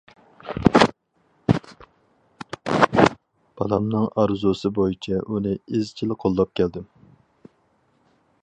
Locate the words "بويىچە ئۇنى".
4.79-5.55